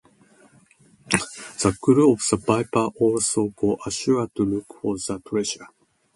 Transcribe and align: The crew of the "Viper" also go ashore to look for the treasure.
The 1.11 1.77
crew 1.79 2.11
of 2.13 2.23
the 2.31 2.35
"Viper" 2.35 2.87
also 2.99 3.49
go 3.49 3.77
ashore 3.85 4.27
to 4.35 4.43
look 4.43 4.65
for 4.81 4.97
the 4.97 5.21
treasure. 5.23 5.67